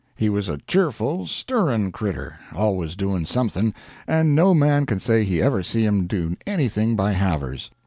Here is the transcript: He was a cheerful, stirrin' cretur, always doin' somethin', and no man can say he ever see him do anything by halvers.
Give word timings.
He 0.15 0.29
was 0.29 0.49
a 0.49 0.57
cheerful, 0.65 1.27
stirrin' 1.27 1.91
cretur, 1.91 2.39
always 2.55 2.95
doin' 2.95 3.27
somethin', 3.27 3.75
and 4.07 4.33
no 4.35 4.55
man 4.55 4.87
can 4.87 4.99
say 4.99 5.23
he 5.23 5.39
ever 5.43 5.61
see 5.61 5.85
him 5.85 6.07
do 6.07 6.35
anything 6.47 6.95
by 6.95 7.11
halvers. 7.13 7.69